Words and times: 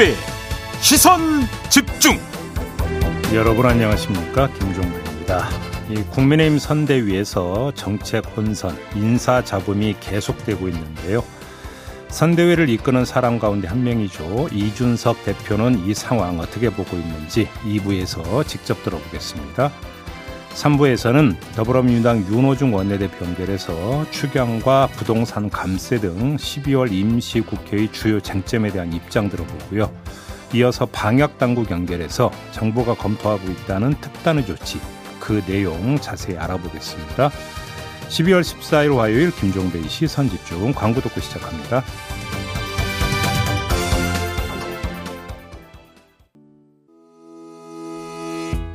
김종배 0.00 0.14
시선 0.80 1.20
집중 1.68 2.18
여러분 3.34 3.66
안녕하십니까 3.66 4.48
김종배입니다. 4.54 5.48
이 5.90 5.96
국민의힘 6.10 6.58
선대위에서 6.58 7.72
정책 7.74 8.24
혼선, 8.34 8.78
인사 8.96 9.44
잡음이 9.44 9.96
계속되고 10.00 10.68
있는데요. 10.68 11.22
선대위를 12.08 12.70
이끄는 12.70 13.04
사람 13.04 13.38
가운데 13.38 13.68
한 13.68 13.84
명이죠. 13.84 14.48
이준석 14.50 15.22
대표는 15.24 15.86
이 15.86 15.92
상황 15.92 16.40
어떻게 16.40 16.70
보고 16.70 16.96
있는지 16.96 17.48
2부에서 17.66 18.46
직접 18.46 18.82
들어보겠습니다. 18.82 19.70
3부에서는 20.54 21.36
더불어민주당 21.54 22.18
윤호중 22.26 22.74
원내대표 22.74 23.24
연결해서 23.24 24.04
추경과 24.10 24.88
부동산 24.92 25.48
감세 25.48 25.98
등 25.98 26.36
12월 26.36 26.92
임시국회의 26.92 27.90
주요 27.92 28.20
쟁점에 28.20 28.70
대한 28.70 28.92
입장 28.92 29.28
들어보고요. 29.28 29.90
이어서 30.54 30.86
방역당국 30.86 31.70
연결해서 31.70 32.30
정부가 32.50 32.94
검토하고 32.94 33.48
있다는 33.48 33.94
특단의 34.00 34.46
조치, 34.46 34.80
그 35.20 35.42
내용 35.46 35.98
자세히 36.00 36.36
알아보겠습니다. 36.36 37.30
12월 38.08 38.40
14일 38.42 38.96
화요일 38.96 39.30
김종배의 39.30 39.88
시선집중 39.88 40.72
광고 40.74 41.00
듣고 41.00 41.20
시작합니다. 41.20 41.84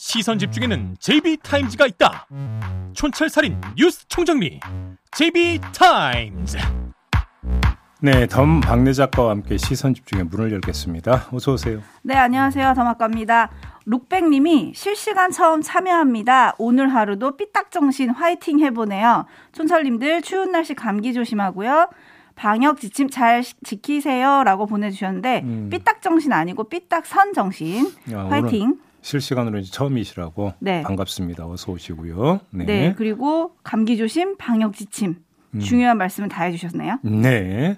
시선 0.00 0.38
집중에는 0.38 0.96
JB 0.98 1.18
Times가 1.18 1.86
있다 1.88 2.26
촌철살인 2.94 3.60
뉴스 3.76 4.08
총정리 4.08 4.58
JB 5.12 5.53
Times 5.53 6.56
네, 8.00 8.26
덤 8.26 8.60
박내 8.60 8.94
작가와 8.94 9.32
함께 9.32 9.58
시선 9.58 9.92
집중의 9.92 10.24
문을 10.24 10.52
열겠습니다. 10.52 11.26
어서 11.32 11.52
오세요. 11.52 11.82
네, 12.00 12.14
안녕하세요. 12.14 12.72
덤학과입니다. 12.72 13.50
룩백님이 13.84 14.72
실시간 14.74 15.30
처음 15.30 15.60
참여합니다. 15.60 16.54
오늘 16.56 16.88
하루도 16.94 17.36
삐딱정신 17.36 18.08
화이팅 18.08 18.58
해보네요. 18.60 19.26
촌철님들 19.52 20.22
추운 20.22 20.50
날씨 20.50 20.72
감기 20.72 21.12
조심하고요. 21.12 21.90
방역 22.36 22.80
지침 22.80 23.10
잘 23.10 23.42
지키세요라고 23.64 24.64
보내주셨는데 24.64 25.42
음. 25.44 25.68
삐딱 25.70 26.00
정신 26.00 26.32
아니고 26.32 26.70
삐딱 26.70 27.04
선 27.04 27.34
정신 27.34 27.84
야, 28.10 28.24
화이팅. 28.30 28.78
실시간으로 29.02 29.58
이제 29.58 29.70
처음이시라고 29.70 30.54
네. 30.60 30.82
반갑습니다. 30.82 31.46
어서 31.46 31.72
오시고요. 31.72 32.40
네. 32.50 32.64
네. 32.64 32.94
그리고 32.96 33.56
감기 33.62 33.96
조심, 33.96 34.36
방역 34.36 34.74
지침 34.74 35.16
음. 35.54 35.60
중요한 35.60 35.98
말씀을 35.98 36.28
다 36.28 36.44
해주셨네요. 36.44 36.98
네. 37.02 37.76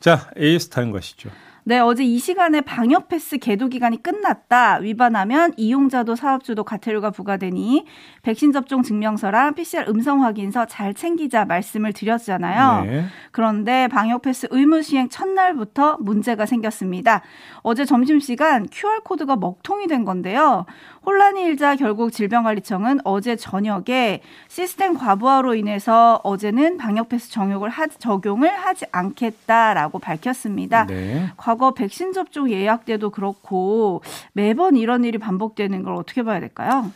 자, 0.00 0.30
A/S 0.36 0.68
타임 0.68 0.92
가시죠. 0.92 1.30
네, 1.66 1.78
어제 1.78 2.04
이 2.04 2.18
시간에 2.18 2.60
방역 2.60 3.08
패스 3.08 3.38
계도 3.38 3.68
기간이 3.68 4.02
끝났다. 4.02 4.76
위반하면 4.82 5.54
이용자도 5.56 6.14
사업주도 6.14 6.62
과태료가 6.62 7.10
부과되니 7.10 7.86
백신 8.22 8.52
접종 8.52 8.82
증명서랑 8.82 9.54
PCR 9.54 9.88
음성 9.88 10.22
확인서 10.22 10.66
잘 10.66 10.92
챙기자 10.92 11.46
말씀을 11.46 11.94
드렸잖아요. 11.94 12.84
네. 12.84 13.04
그런데 13.30 13.88
방역 13.88 14.20
패스 14.20 14.46
의무 14.50 14.82
시행 14.82 15.08
첫날부터 15.08 15.96
문제가 16.00 16.44
생겼습니다. 16.44 17.22
어제 17.62 17.86
점심시간 17.86 18.66
QR코드가 18.70 19.36
먹통이 19.36 19.86
된 19.86 20.04
건데요. 20.04 20.66
혼란이 21.06 21.42
일자 21.42 21.76
결국 21.76 22.12
질병관리청은 22.12 23.00
어제 23.04 23.36
저녁에 23.36 24.20
시스템 24.48 24.94
과부하로 24.94 25.54
인해서 25.54 26.20
어제는 26.24 26.78
방역 26.78 27.08
패스 27.08 27.30
적용을, 27.30 27.68
하, 27.68 27.86
적용을 27.86 28.48
하지 28.48 28.86
않겠다라고 28.90 29.98
밝혔습니다. 29.98 30.86
네. 30.86 31.30
과거 31.36 31.74
백신 31.74 32.12
접종 32.12 32.50
예약 32.50 32.84
때도 32.84 33.10
그렇고 33.10 34.02
매번 34.32 34.76
이런 34.76 35.04
일이 35.04 35.18
반복되는 35.18 35.82
걸 35.82 35.94
어떻게 35.94 36.22
봐야 36.22 36.40
될까요? 36.40 36.90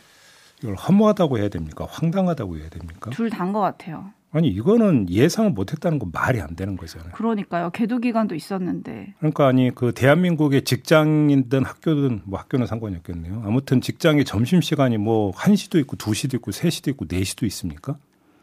이걸 0.61 0.75
허무하다고 0.75 1.37
해야 1.37 1.49
됩니까? 1.49 1.87
황당하다고 1.89 2.57
해야 2.57 2.69
됩니까? 2.69 3.11
둘 3.11 3.29
다인 3.29 3.53
것 3.53 3.61
같아요. 3.61 4.11
아니 4.31 4.47
이거는 4.49 5.09
예상을 5.09 5.49
못했다는 5.51 5.97
건 5.97 6.11
말이 6.13 6.39
안 6.39 6.55
되는 6.55 6.77
거잖아요. 6.77 7.11
그러니까요. 7.13 7.71
계도 7.71 7.97
기간도 7.97 8.35
있었는데. 8.35 9.15
그러니까 9.17 9.47
아니 9.47 9.73
그 9.73 9.91
대한민국의 9.91 10.63
직장이든 10.63 11.65
학교든 11.65 12.21
뭐 12.25 12.39
학교는 12.39 12.67
상관이 12.67 12.95
없겠네요. 12.97 13.41
아무튼 13.45 13.81
직장의 13.81 14.25
점심 14.25 14.61
시간이 14.61 14.97
뭐 14.97 15.31
1시도 15.31 15.79
있고 15.81 15.97
2시도 15.97 16.35
있고 16.35 16.51
3시도 16.51 16.89
있고 16.89 17.05
4시도 17.05 17.43
있습니까? 17.47 17.97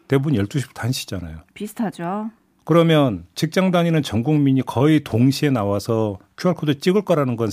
대부분 0.09 0.33
12시부터 0.35 0.75
1시잖아요. 0.75 1.43
비슷하죠. 1.55 2.31
그러면 2.65 3.27
직장 3.37 3.71
다니는 3.71 4.03
전 4.03 4.25
국민이 4.25 4.63
거의 4.63 5.05
동시에 5.05 5.51
나와서 5.51 6.19
QR코드 6.37 6.81
찍을 6.81 7.03
거라는 7.03 7.37
건 7.37 7.49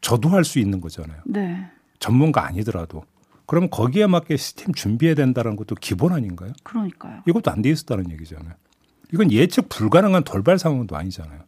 저도 0.00 0.28
할 0.30 0.42
수 0.44 0.58
있는 0.58 0.80
거잖아요. 0.80 1.18
네. 1.24 1.66
전문가 2.00 2.46
아니더라도. 2.46 3.04
그럼 3.50 3.68
거기에 3.68 4.06
맞게 4.06 4.36
시스템 4.36 4.72
준비해야 4.72 5.16
된다는 5.16 5.56
것도 5.56 5.74
기본 5.74 6.12
아닌가요? 6.12 6.52
그러니까요. 6.62 7.24
이것도 7.26 7.50
안 7.50 7.62
돼 7.62 7.70
있었다는 7.70 8.08
얘기잖아요. 8.12 8.52
이건 9.12 9.32
예측 9.32 9.68
불가능한 9.68 10.22
돌발 10.22 10.56
상황도 10.56 10.94
아니잖아요. 10.96 11.40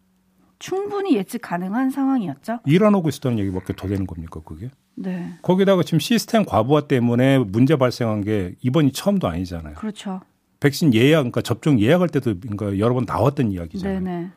충분히 0.58 1.14
예측 1.14 1.42
가능한 1.42 1.90
상황이었죠. 1.90 2.58
일어나고 2.66 3.08
있었다는 3.08 3.38
얘기밖에 3.38 3.74
더 3.76 3.86
되는 3.86 4.04
겁니까, 4.04 4.40
그게? 4.44 4.70
네. 4.96 5.34
거기다가 5.42 5.84
지금 5.84 6.00
시스템 6.00 6.44
과부하 6.44 6.88
때문에 6.88 7.38
문제 7.38 7.76
발생한 7.76 8.22
게 8.22 8.56
이번이 8.62 8.90
처음도 8.90 9.28
아니잖아요. 9.28 9.74
그렇죠. 9.76 10.22
백신 10.58 10.94
예약, 10.94 11.18
그러니까 11.20 11.40
접종 11.40 11.78
예약할 11.78 12.08
때도 12.08 12.34
그러니까 12.40 12.80
여러 12.80 12.94
번 12.94 13.04
나왔던 13.06 13.52
이야기잖아요. 13.52 14.00
네네. 14.00 14.30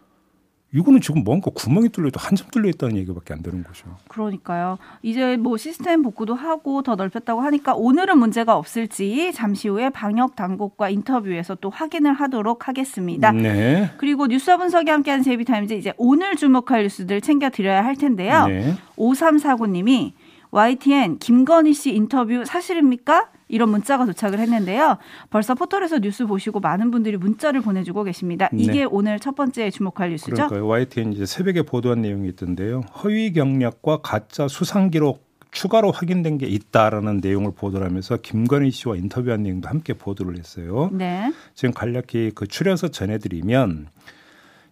이거는 0.74 1.00
지금 1.00 1.24
뭔가 1.24 1.52
구멍이 1.53 1.90
뚫려도 1.90 2.20
한점 2.20 2.50
뚫려 2.52 2.68
있다는 2.70 2.98
얘기밖에 2.98 3.34
안 3.34 3.42
되는 3.42 3.64
거죠. 3.64 3.96
그러니까요. 4.09 4.78
이제 5.02 5.38
뭐 5.38 5.56
시스템 5.56 6.02
복구도 6.02 6.36
하고 6.36 6.81
더 6.81 6.96
넓혔다고 6.96 7.40
하니까 7.42 7.74
오늘은 7.76 8.18
문제가 8.18 8.58
없을지 8.58 9.31
잠시 9.34 9.70
후에 9.70 9.90
방역 9.90 10.36
당국과 10.36 10.90
인터뷰에서 10.90 11.56
또 11.56 11.70
확인을 11.70 12.14
하도록 12.14 12.68
하겠습니다. 12.68 13.31
네. 13.31 13.90
그리고 13.98 14.28
뉴스 14.28 14.56
분석이 14.58 14.90
함께하는 14.90 15.24
제비타임즈 15.24 15.74
이제 15.76 15.94
오늘 15.98 16.36
주목할 16.36 16.84
뉴스들 16.84 17.22
챙겨 17.22 17.50
드려야 17.50 17.84
할 17.86 17.96
텐데요. 17.96 18.47
네. 18.47 18.74
5349님이 18.97 20.12
YTN 20.52 21.20
김건희 21.20 21.74
씨 21.74 21.94
인터뷰 21.94 22.44
사실입니까? 22.46 23.30
이런 23.47 23.69
문자가 23.69 24.06
도착을 24.06 24.39
했는데요. 24.39 24.97
벌써 25.29 25.56
포털에서 25.56 26.00
뉴스 26.00 26.25
보시고 26.25 26.59
많은 26.59 26.91
분들이 26.91 27.17
문자를 27.17 27.61
보내주고 27.61 28.03
계십니다. 28.03 28.50
이게 28.53 28.79
네. 28.79 28.83
오늘 28.85 29.19
첫 29.19 29.35
번째 29.35 29.69
주목할 29.69 30.09
뉴스죠. 30.11 30.35
그러니까요. 30.35 30.67
YTN 30.67 31.13
이제 31.13 31.25
새벽에 31.25 31.61
보도한 31.61 32.01
내용이 32.01 32.28
있던데요. 32.29 32.81
허위 33.03 33.34
경력과 33.34 34.01
가짜 34.01 34.47
수상 34.47 34.89
기록 34.89 35.25
추가로 35.51 35.91
확인된 35.91 36.38
게 36.38 36.47
있다라는 36.47 37.22
내용을 37.23 37.53
보도를 37.55 37.88
하면서 37.88 38.17
김건희 38.17 38.72
씨와 38.72 38.97
인터뷰한 38.97 39.43
내용도 39.43 39.70
함께 39.70 39.93
보도를 39.93 40.37
했어요. 40.37 40.90
네. 40.91 41.34
지금 41.53 41.73
간략히 41.73 42.31
그 42.35 42.46
추려서 42.46 42.90
전해드리면 42.90 43.87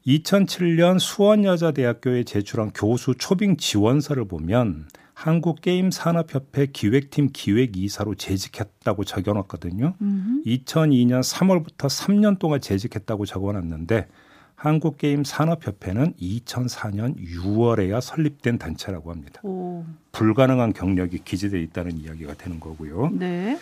2007년 0.05 0.99
수원여자대학교에 0.99 2.23
제출한 2.23 2.71
교수 2.71 3.15
초빙 3.17 3.55
지원서를 3.55 4.25
보면 4.25 4.87
한국게임산업협회 5.23 6.67
기획팀 6.73 7.29
기획이사로 7.31 8.15
재직했다고 8.15 9.05
적어놨거든요. 9.05 9.93
음. 10.01 10.43
2002년 10.45 11.21
3월부터 11.21 11.87
3년 11.87 12.39
동안 12.39 12.59
재직했다고 12.59 13.25
적어놨는데 13.25 14.07
한국게임산업협회는 14.55 16.15
2004년 16.21 17.15
6월에야 17.17 18.01
설립된 18.01 18.57
단체라고 18.57 19.11
합니다. 19.11 19.39
오. 19.43 19.85
불가능한 20.11 20.73
경력이 20.73 21.19
기재되어 21.23 21.59
있다는 21.61 21.99
이야기가 21.99 22.33
되는 22.33 22.59
거고요. 22.59 23.09
네. 23.13 23.57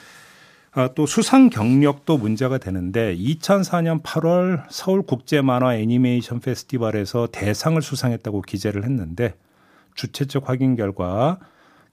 아, 0.74 0.90
또 0.96 1.06
수상 1.06 1.50
경력도 1.50 2.18
문제가 2.18 2.58
되는데 2.58 3.16
2004년 3.18 4.02
8월 4.02 4.64
서울국제만화 4.70 5.76
애니메이션 5.76 6.40
페스티벌에서 6.40 7.28
대상을 7.32 7.80
수상했다고 7.80 8.42
기재를 8.42 8.84
했는데 8.84 9.36
주최 9.94 10.26
측 10.26 10.50
확인 10.50 10.76
결과 10.76 11.38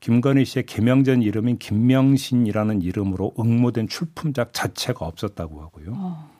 김건희 0.00 0.44
씨의 0.44 0.66
개명전 0.66 1.22
이름인 1.22 1.58
김명신이라는 1.58 2.82
이름으로 2.82 3.34
응모된 3.38 3.88
출품작 3.88 4.52
자체가 4.52 5.04
없었다고 5.04 5.62
하고요. 5.62 5.92
어. 5.94 6.30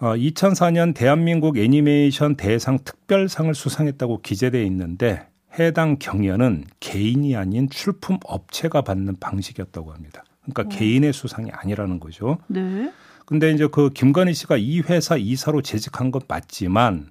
어, 0.00 0.14
2004년 0.14 0.94
대한민국 0.94 1.58
애니메이션 1.58 2.36
대상 2.36 2.78
특별상을 2.84 3.52
수상했다고 3.52 4.22
기재돼 4.22 4.64
있는데 4.66 5.26
해당 5.58 5.98
경연은 5.98 6.64
개인이 6.78 7.34
아닌 7.34 7.68
출품 7.68 8.18
업체가 8.24 8.82
받는 8.82 9.16
방식이었다고 9.18 9.92
합니다. 9.92 10.22
그러니까 10.42 10.62
어. 10.62 10.78
개인의 10.78 11.12
수상이 11.12 11.50
아니라는 11.50 11.98
거죠. 11.98 12.38
네. 12.46 12.92
근데 13.26 13.50
이제 13.50 13.66
그 13.70 13.90
김건희 13.90 14.32
씨가 14.34 14.56
이 14.56 14.80
회사 14.80 15.16
이사로 15.16 15.62
재직한 15.62 16.12
것 16.12 16.24
맞지만 16.28 17.10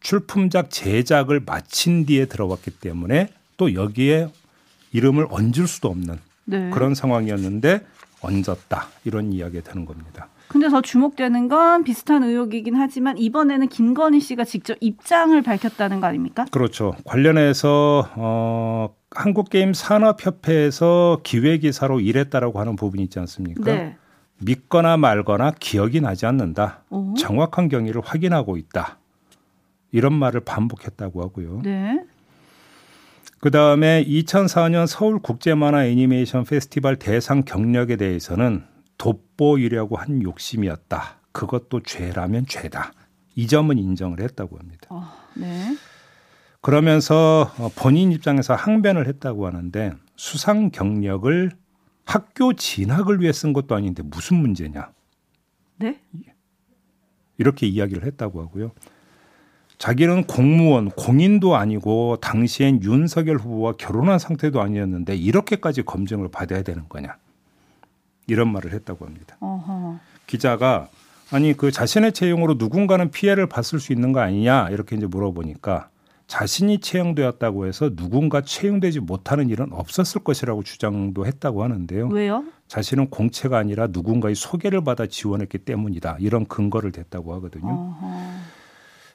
출품작 0.00 0.70
제작을 0.70 1.40
마친 1.46 2.04
뒤에 2.04 2.26
들어왔기 2.26 2.72
때문에 2.72 3.28
또 3.56 3.72
여기에 3.72 4.28
이름을 4.96 5.26
얹을 5.30 5.66
수도 5.66 5.88
없는 5.88 6.18
네. 6.46 6.70
그런 6.70 6.94
상황이었는데 6.94 7.84
얹었다 8.22 8.88
이런 9.04 9.30
이야기가 9.32 9.70
되는 9.70 9.84
겁니다. 9.84 10.28
근데 10.48 10.70
더 10.70 10.80
주목되는 10.80 11.48
건 11.48 11.84
비슷한 11.84 12.22
의혹이긴 12.22 12.76
하지만 12.76 13.18
이번에는 13.18 13.68
김건희 13.68 14.20
씨가 14.20 14.44
직접 14.44 14.78
입장을 14.80 15.40
밝혔다는 15.42 16.00
거 16.00 16.06
아닙니까? 16.06 16.46
그렇죠. 16.50 16.94
관련해서 17.04 18.08
어 18.14 18.94
한국게임 19.10 19.74
산업협회에서 19.74 21.20
기획이사로 21.24 22.00
일했다라고 22.00 22.58
하는 22.58 22.76
부분이 22.76 23.02
있지 23.02 23.18
않습니까? 23.18 23.64
네. 23.64 23.96
믿거나 24.38 24.96
말거나 24.96 25.52
기억이 25.58 26.00
나지 26.00 26.24
않는다. 26.26 26.84
오. 26.90 27.14
정확한 27.18 27.68
경위를 27.68 28.00
확인하고 28.04 28.56
있다. 28.56 28.98
이런 29.92 30.14
말을 30.14 30.40
반복했다고 30.40 31.22
하고요. 31.22 31.60
네. 31.64 32.02
그 33.40 33.50
다음에 33.50 34.04
2004년 34.04 34.86
서울 34.86 35.18
국제만화 35.18 35.86
애니메이션 35.86 36.44
페스티벌 36.44 36.96
대상 36.96 37.42
경력에 37.42 37.96
대해서는 37.96 38.64
돋보이려고 38.98 39.96
한 39.96 40.22
욕심이었다. 40.22 41.20
그것도 41.32 41.82
죄라면 41.82 42.46
죄다. 42.46 42.92
이 43.34 43.46
점은 43.46 43.78
인정을 43.78 44.20
했다고 44.20 44.58
합니다. 44.58 44.86
어, 44.88 45.04
네. 45.34 45.76
그러면서 46.62 47.52
본인 47.76 48.10
입장에서 48.10 48.54
항변을 48.54 49.06
했다고 49.06 49.46
하는데 49.46 49.92
수상 50.16 50.70
경력을 50.70 51.52
학교 52.06 52.54
진학을 52.54 53.20
위해 53.20 53.32
쓴 53.32 53.52
것도 53.52 53.74
아닌데 53.74 54.02
무슨 54.02 54.38
문제냐. 54.38 54.90
네? 55.76 56.00
이렇게 57.36 57.66
이야기를 57.66 58.04
했다고 58.04 58.40
하고요. 58.40 58.72
자기는 59.78 60.24
공무원, 60.24 60.90
공인도 60.90 61.56
아니고 61.56 62.16
당시엔 62.20 62.82
윤석열 62.82 63.36
후보와 63.36 63.72
결혼한 63.72 64.18
상태도 64.18 64.60
아니었는데 64.62 65.16
이렇게까지 65.16 65.82
검증을 65.82 66.28
받아야 66.28 66.62
되는 66.62 66.84
거냐. 66.88 67.16
이런 68.26 68.50
말을 68.52 68.72
했다고 68.72 69.04
합니다. 69.06 69.36
어허. 69.40 69.98
기자가 70.26 70.88
아니 71.30 71.54
그 71.54 71.70
자신의 71.70 72.12
채용으로 72.12 72.54
누군가는 72.54 73.10
피해를 73.10 73.48
봤을 73.48 73.78
수 73.80 73.92
있는 73.92 74.12
거 74.12 74.20
아니냐 74.20 74.70
이렇게 74.70 74.96
이제 74.96 75.06
물어보니까 75.06 75.88
자신이 76.26 76.78
채용되었다고 76.80 77.66
해서 77.66 77.94
누군가 77.94 78.40
채용되지 78.40 79.00
못하는 79.00 79.48
일은 79.48 79.72
없었을 79.72 80.24
것이라고 80.24 80.64
주장도 80.64 81.24
했다고 81.24 81.62
하는데요. 81.62 82.08
왜요? 82.08 82.44
자신은 82.66 83.10
공채가 83.10 83.58
아니라 83.58 83.86
누군가의 83.88 84.34
소개를 84.34 84.82
받아 84.82 85.06
지원했기 85.06 85.58
때문이다. 85.58 86.16
이런 86.18 86.46
근거를 86.46 86.90
댔다고 86.90 87.32
하거든요. 87.34 87.70
어허. 87.70 88.55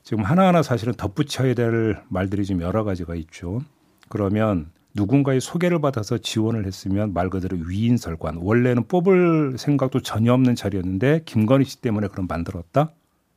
지금 0.03 0.23
하나하나 0.23 0.63
사실은 0.63 0.93
덧붙여야 0.93 1.53
될 1.53 2.01
말들이 2.09 2.45
좀 2.45 2.61
여러 2.61 2.83
가지가 2.83 3.15
있죠. 3.15 3.61
그러면 4.09 4.71
누군가의 4.93 5.39
소개를 5.39 5.79
받아서 5.79 6.17
지원을 6.17 6.65
했으면 6.65 7.13
말 7.13 7.29
그대로 7.29 7.57
위인설관 7.65 8.37
원래는 8.37 8.87
뽑을 8.87 9.55
생각도 9.57 10.01
전혀 10.01 10.33
없는 10.33 10.55
자리였는데 10.55 11.21
김건희 11.25 11.63
씨 11.65 11.81
때문에 11.81 12.07
그럼 12.07 12.27
만들었다 12.27 12.91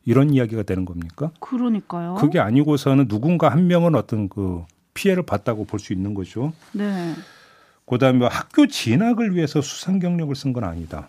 이런 0.04 0.30
이야기가 0.30 0.64
되는 0.64 0.84
겁니까? 0.84 1.30
그러니까요. 1.40 2.16
그게 2.16 2.40
아니고서는 2.40 3.06
누군가 3.08 3.50
한 3.50 3.66
명은 3.68 3.94
어떤 3.94 4.28
그 4.28 4.64
피해를 4.94 5.22
봤다고 5.24 5.64
볼 5.64 5.78
수 5.78 5.92
있는 5.92 6.14
거죠. 6.14 6.52
네. 6.72 7.14
그다음에 7.86 8.18
뭐 8.18 8.28
학교 8.28 8.66
진학을 8.66 9.34
위해서 9.36 9.60
수상 9.60 9.98
경력을 9.98 10.34
쓴 10.34 10.52
건 10.52 10.64
아니다. 10.64 11.08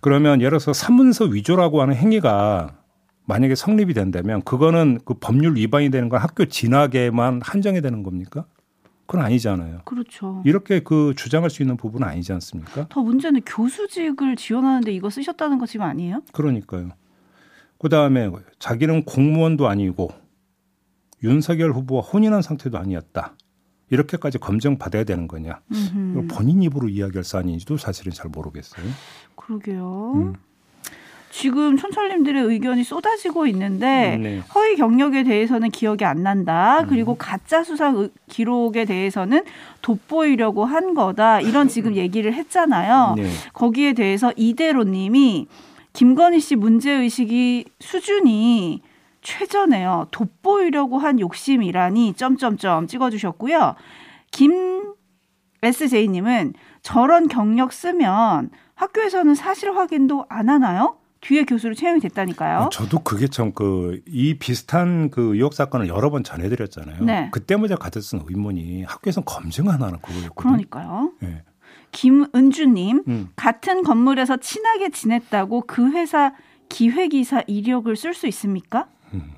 그러면 0.00 0.40
예를 0.40 0.50
들어서 0.58 0.72
사문서 0.72 1.26
위조라고 1.26 1.82
하는 1.82 1.94
행위가 1.94 2.74
만약에 3.30 3.54
성립이 3.54 3.94
된다면 3.94 4.42
그거는 4.42 4.98
그 5.04 5.14
법률 5.14 5.54
위반이 5.54 5.90
되는 5.90 6.08
건 6.08 6.20
학교 6.20 6.46
진학에만 6.46 7.40
한정이 7.44 7.80
되는 7.80 8.02
겁니까? 8.02 8.44
그건 9.06 9.24
아니잖아요. 9.24 9.82
그렇죠. 9.84 10.42
이렇게 10.44 10.80
그 10.80 11.14
주장할 11.16 11.48
수 11.48 11.62
있는 11.62 11.76
부분은 11.76 12.08
아니지 12.08 12.32
않습니까? 12.32 12.88
더 12.88 13.02
문제는 13.02 13.42
교수직을 13.42 14.34
지원하는데 14.34 14.92
이거 14.92 15.10
쓰셨다는 15.10 15.58
거 15.58 15.66
지금 15.66 15.86
아니에요? 15.86 16.22
그러니까요. 16.32 16.90
그 17.78 17.88
다음에 17.88 18.30
자기는 18.58 19.04
공무원도 19.04 19.68
아니고 19.68 20.10
윤석열 21.22 21.70
후보와 21.70 22.02
혼인한 22.02 22.42
상태도 22.42 22.78
아니었다. 22.78 23.36
이렇게까지 23.90 24.38
검증 24.38 24.76
받아야 24.76 25.04
되는 25.04 25.28
거냐? 25.28 25.60
본인 26.28 26.62
입으로 26.62 26.88
이야기할 26.88 27.22
사안인지도 27.22 27.76
사실은 27.76 28.12
잘 28.12 28.28
모르겠어요. 28.28 28.86
그러게요. 29.36 30.12
음. 30.16 30.34
지금 31.40 31.78
촌철님들의 31.78 32.42
의견이 32.44 32.84
쏟아지고 32.84 33.46
있는데 33.46 34.18
네. 34.18 34.42
허위 34.54 34.76
경력에 34.76 35.22
대해서는 35.22 35.70
기억이 35.70 36.04
안 36.04 36.22
난다. 36.22 36.80
음. 36.80 36.86
그리고 36.86 37.14
가짜 37.14 37.64
수상 37.64 38.10
기록에 38.28 38.84
대해서는 38.84 39.44
돋보이려고 39.80 40.66
한 40.66 40.92
거다. 40.92 41.40
이런 41.40 41.66
지금 41.66 41.96
얘기를 41.96 42.34
했잖아요. 42.34 43.14
네. 43.16 43.30
거기에 43.54 43.94
대해서 43.94 44.34
이대로님이 44.36 45.46
김건희 45.94 46.40
씨 46.40 46.56
문제 46.56 46.92
의식이 46.92 47.64
수준이 47.80 48.82
최저네요. 49.22 50.08
돋보이려고 50.10 50.98
한 50.98 51.18
욕심이라니 51.20 52.12
점점점 52.18 52.86
찍어주셨고요. 52.86 53.76
김 54.30 54.92
SJ님은 55.62 56.52
저런 56.82 57.28
경력 57.28 57.72
쓰면 57.72 58.50
학교에서는 58.74 59.34
사실 59.34 59.74
확인도 59.74 60.26
안 60.28 60.50
하나요? 60.50 60.99
뒤에 61.20 61.44
교수로 61.44 61.74
채용이 61.74 62.00
됐다니까요. 62.00 62.58
아, 62.58 62.68
저도 62.70 63.00
그게 63.00 63.28
참 63.28 63.52
그 63.52 64.00
이 64.06 64.38
비슷한 64.38 65.10
그 65.10 65.34
의혹 65.34 65.52
사건을 65.54 65.88
여러 65.88 66.10
번 66.10 66.24
전해드렸잖아요. 66.24 67.04
네. 67.04 67.28
그때마다 67.32 67.76
가졌던 67.76 68.24
의문이 68.28 68.84
학교에서 68.84 69.20
검증 69.22 69.68
안 69.68 69.82
하는 69.82 69.98
그거였거든요. 70.00 70.32
그러니까요. 70.34 71.12
네. 71.20 71.42
김은주님 71.92 73.02
음. 73.08 73.28
같은 73.36 73.82
건물에서 73.82 74.38
친하게 74.38 74.90
지냈다고 74.90 75.64
그 75.66 75.90
회사 75.90 76.32
기획이사 76.68 77.42
이력을 77.46 77.94
쓸 77.96 78.14
수 78.14 78.26
있습니까? 78.28 78.86
음. 79.12 79.32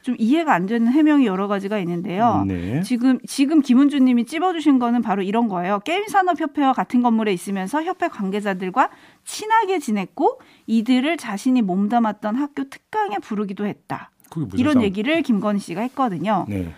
좀 0.00 0.16
이해가 0.18 0.52
안 0.52 0.66
되는 0.66 0.88
해명이 0.90 1.26
여러 1.26 1.46
가지가 1.46 1.78
있는데요. 1.78 2.44
네. 2.48 2.82
지금 2.82 3.20
지금 3.26 3.60
김은주님이 3.60 4.24
찝어주신 4.24 4.80
거는 4.80 5.02
바로 5.02 5.22
이런 5.22 5.46
거예요. 5.46 5.78
게임 5.84 6.08
산업 6.08 6.40
협회와 6.40 6.72
같은 6.72 7.02
건물에 7.02 7.32
있으면서 7.32 7.84
협회 7.84 8.08
관계자들과 8.08 8.90
친하게 9.24 9.78
지냈고 9.78 10.40
이들을 10.66 11.16
자신이 11.16 11.62
몸담았던 11.62 12.36
학교 12.36 12.64
특강에 12.64 13.18
부르기도 13.18 13.66
했다. 13.66 14.10
이런 14.54 14.74
상... 14.74 14.82
얘기를 14.82 15.22
김건희 15.22 15.60
씨가 15.60 15.82
했거든요. 15.82 16.46
네. 16.48 16.72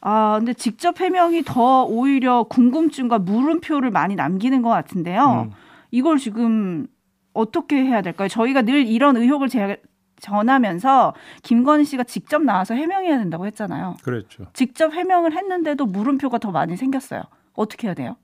아, 0.00 0.36
근데 0.38 0.54
직접 0.54 1.00
해명이 1.00 1.42
더 1.44 1.84
오히려 1.84 2.44
궁금증과 2.44 3.18
물음표를 3.18 3.90
많이 3.90 4.14
남기는 4.14 4.62
것 4.62 4.70
같은데요. 4.70 5.48
음. 5.48 5.52
이걸 5.90 6.18
지금 6.18 6.86
어떻게 7.32 7.76
해야 7.76 8.02
될까요? 8.02 8.28
저희가 8.28 8.62
늘 8.62 8.86
이런 8.86 9.16
의혹을 9.16 9.48
제, 9.48 9.80
전하면서 10.20 11.14
김건희 11.42 11.84
씨가 11.84 12.04
직접 12.04 12.42
나와서 12.42 12.74
해명해야 12.74 13.18
된다고 13.18 13.46
했잖아요. 13.46 13.96
그렇죠. 14.02 14.46
직접 14.52 14.92
해명을 14.92 15.36
했는데도 15.36 15.86
물음표가 15.86 16.38
더 16.38 16.50
많이 16.50 16.76
생겼어요. 16.76 17.22
어떻게 17.54 17.88
해야 17.88 17.94
돼요? 17.94 18.16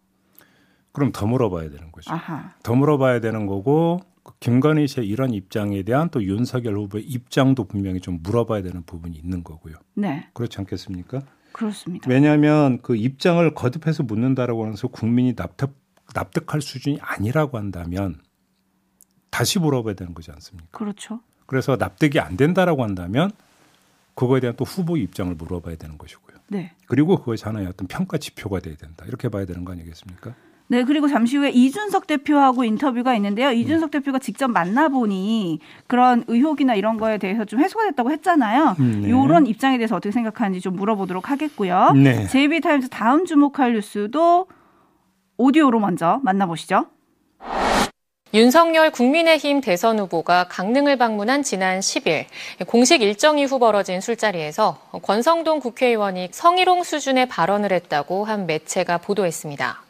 그럼 0.97 1.13
더 1.13 1.27
물어봐야 1.27 1.69
되는 1.69 1.93
거죠. 1.93 2.11
아하. 2.11 2.55
더 2.63 2.75
물어봐야 2.75 3.21
되는 3.21 3.45
거고 3.45 4.01
김건희 4.41 4.87
씨의 4.87 5.07
이런 5.07 5.35
입장에 5.35 5.83
대한 5.83 6.09
또 6.09 6.25
윤석열 6.25 6.75
후보의 6.79 7.05
입장도 7.05 7.65
분명히 7.65 8.01
좀 8.01 8.21
물어봐야 8.23 8.63
되는 8.63 8.83
부분이 8.83 9.15
있는 9.15 9.45
거고요. 9.45 9.75
네. 9.93 10.27
그렇지 10.33 10.59
않겠습니까? 10.59 11.21
그렇습니다. 11.53 12.09
왜냐하면 12.09 12.81
그 12.81 12.97
입장을 12.97 13.53
거듭해서 13.53 14.05
묻는다라고 14.05 14.69
해서 14.69 14.89
국민이 14.89 15.35
납득 15.35 15.75
납득할 16.15 16.63
수준이 16.63 16.99
아니라고 17.03 17.59
한다면 17.59 18.19
다시 19.29 19.59
물어봐야 19.59 19.97
되는 19.97 20.15
거지 20.15 20.31
않습니까? 20.31 20.79
그렇죠. 20.79 21.21
그래서 21.45 21.77
납득이 21.77 22.21
안 22.21 22.39
된다라고 22.39 22.83
한다면 22.83 23.33
그거에 24.15 24.41
대한 24.41 24.57
또 24.57 24.65
후보 24.65 24.97
입장을 24.97 25.35
물어봐야 25.35 25.77
되는 25.77 25.99
것이고요. 25.99 26.39
네. 26.49 26.73
그리고 26.87 27.19
그것이 27.19 27.45
하나의 27.45 27.67
어떤 27.67 27.87
평가 27.87 28.17
지표가 28.17 28.61
돼야 28.61 28.77
된다. 28.77 29.05
이렇게 29.07 29.29
봐야 29.29 29.45
되는 29.45 29.63
거 29.63 29.73
아니겠습니까? 29.73 30.35
네, 30.69 30.83
그리고 30.85 31.07
잠시 31.07 31.37
후에 31.37 31.51
이준석 31.51 32.07
대표하고 32.07 32.65
인터뷰가 32.65 33.15
있는데요. 33.15 33.53
이준석 33.53 33.89
음. 33.89 33.91
대표가 33.91 34.19
직접 34.19 34.49
만나보니 34.49 35.61
그런 35.87 36.25
의혹이나 36.27 36.75
이런 36.75 36.97
거에 36.97 37.19
대해서 37.19 37.45
좀 37.45 37.61
해소가 37.61 37.85
됐다고 37.85 38.11
했잖아요. 38.11 38.77
음, 38.81 39.01
네. 39.03 39.09
이런 39.09 39.47
입장에 39.47 39.79
대해서 39.79 39.95
어떻게 39.97 40.11
생각하는지 40.11 40.61
좀 40.61 40.75
물어보도록 40.75 41.31
하겠고요. 41.31 41.93
네. 41.95 42.27
JB타임즈 42.27 42.89
다음 42.89 43.25
주목할 43.25 43.75
뉴스도 43.75 44.47
오디오로 45.37 45.79
먼저 45.79 46.21
만나보시죠. 46.25 46.87
윤석열 48.35 48.91
국민의힘 48.91 49.61
대선 49.61 50.01
후보가 50.01 50.49
강릉을 50.49 50.99
방문한 50.99 51.43
지난 51.45 51.79
10일 51.79 52.27
공식 52.67 53.01
일정 53.01 53.39
이후 53.39 53.61
벌어진 53.61 54.01
술자리에서 54.01 54.79
권성동 55.03 55.61
국회의원이 55.61 56.31
성희롱 56.33 56.83
수준의 56.83 57.29
발언을 57.29 57.73
했다고 57.73 58.25
한 58.25 58.47
매체가 58.47 58.99
보도했습니다. 58.99 59.86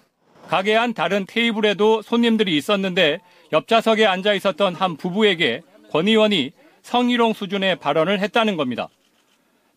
가게 0.48 0.76
안 0.76 0.94
다른 0.94 1.26
테이블에도 1.26 2.02
손님들이 2.02 2.56
있었는데 2.56 3.20
옆좌석에 3.52 4.06
앉아 4.06 4.34
있었던 4.34 4.74
한 4.74 4.96
부부에게 4.96 5.62
권 5.90 6.08
의원이 6.08 6.52
성희롱 6.82 7.32
수준의 7.32 7.76
발언을 7.76 8.20
했다는 8.20 8.56
겁니다. 8.56 8.88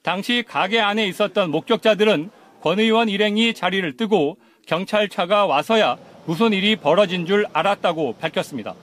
당시 0.04 0.44
가게 0.48 0.80
안에 0.80 1.08
있었던 1.08 1.52
목격자들은 1.52 2.30
권 2.62 2.80
의원 2.80 3.10
일행이 3.10 3.54
자리를 3.54 3.98
뜨고 3.98 4.38
경찰차가 4.68 5.46
와서야 5.46 5.98
무슨 6.26 6.54
일이 6.54 6.76
벌어진 6.76 7.26
줄 7.26 7.46
알았다고 7.54 8.18
밝혔습니다. 8.20 8.76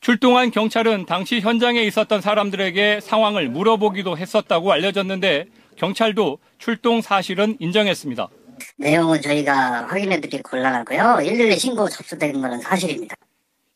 출동한 0.00 0.50
경찰은 0.50 1.06
당시 1.06 1.40
현장에 1.40 1.82
있었던 1.82 2.20
사람들에게 2.20 3.00
상황을 3.00 3.48
물어보기도 3.48 4.18
했었다고 4.18 4.72
알려졌는데 4.72 5.46
경찰도 5.76 6.38
출동 6.58 7.00
사실은 7.00 7.56
인정했습니다. 7.58 8.28
내용은 8.76 9.20
저희가 9.20 9.86
확인해드리기 9.86 10.42
곤란하고요. 10.42 11.16
112 11.18 11.58
신고 11.58 11.88
접수된 11.88 12.40
것은 12.40 12.60
사실입니다. 12.60 13.14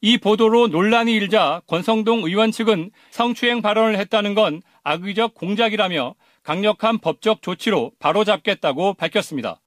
이 0.03 0.17
보도로 0.19 0.69
논란이 0.69 1.15
일자 1.15 1.61
권성동 1.67 2.25
의원 2.25 2.51
측은 2.53 2.91
성추행 3.11 3.61
발언을 3.61 3.99
했다는 3.99 4.35
건 4.35 4.63
악의적 4.83 5.35
공작이라며 5.35 6.15
강력한 6.43 6.99
법적 6.99 7.43
조치로 7.43 7.93
바로잡겠다고 7.99 8.95
밝혔습니다. 8.95 9.61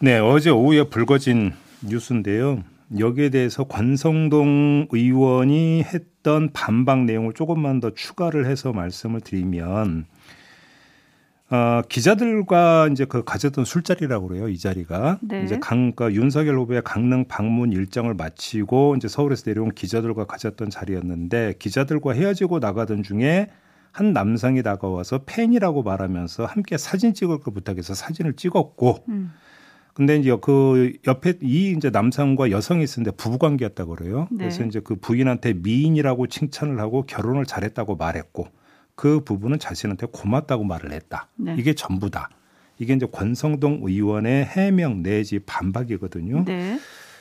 네, 0.00 0.18
어제 0.18 0.50
오후에 0.50 0.84
불거진 0.84 1.52
뉴스인데요. 1.80 2.64
여기에 2.98 3.30
대해서 3.30 3.64
권성동 3.64 4.88
의원이 4.90 5.84
했던 5.84 6.52
반박 6.52 7.04
내용을 7.04 7.32
조금만 7.34 7.80
더 7.80 7.90
추가를 7.94 8.46
해서 8.46 8.72
말씀을 8.72 9.20
드리면 9.20 10.06
어, 11.52 11.82
기자들과 11.86 12.88
이제 12.90 13.04
그 13.04 13.24
가졌던 13.24 13.66
술자리라고 13.66 14.28
그래요. 14.28 14.48
이 14.48 14.56
자리가 14.56 15.18
네. 15.20 15.42
이제 15.44 15.58
강 15.60 15.92
그러니까 15.92 16.10
윤석열 16.12 16.56
후보의 16.56 16.80
강릉 16.82 17.26
방문 17.26 17.72
일정을 17.72 18.14
마치고 18.14 18.96
이제 18.96 19.06
서울에서 19.06 19.42
내려온 19.50 19.70
기자들과 19.72 20.24
가졌던 20.24 20.70
자리였는데 20.70 21.56
기자들과 21.58 22.14
헤어지고 22.14 22.58
나가던 22.58 23.02
중에 23.02 23.50
한 23.90 24.14
남성이 24.14 24.62
다가와서 24.62 25.24
팬이라고 25.26 25.82
말하면서 25.82 26.46
함께 26.46 26.78
사진 26.78 27.12
찍을 27.12 27.40
걸 27.40 27.52
부탁해서 27.52 27.92
사진을 27.92 28.32
찍었고 28.32 29.04
음. 29.10 29.34
근데 29.92 30.16
이제 30.16 30.34
그 30.40 30.94
옆에 31.06 31.34
이 31.42 31.74
이제 31.76 31.90
남성과 31.90 32.50
여성이 32.50 32.84
있었는데 32.84 33.14
부부 33.18 33.36
관계였다고 33.36 33.96
그래요. 33.96 34.26
네. 34.30 34.38
그래서 34.38 34.64
이제 34.64 34.80
그 34.82 34.96
부인한테 34.96 35.52
미인이라고 35.52 36.28
칭찬을 36.28 36.80
하고 36.80 37.02
결혼을 37.02 37.44
잘했다고 37.44 37.96
말했고 37.96 38.48
그 38.94 39.20
부부는 39.20 39.58
자신한테 39.58 40.06
고맙다고 40.12 40.64
말을 40.64 40.92
했다. 40.92 41.28
네. 41.36 41.54
이게 41.58 41.74
전부다. 41.74 42.30
이게 42.78 42.94
이제 42.94 43.06
권성동 43.06 43.80
의원의 43.82 44.44
해명 44.46 45.02
내지 45.02 45.38
반박이거든요. 45.38 46.44
네. 46.44 46.78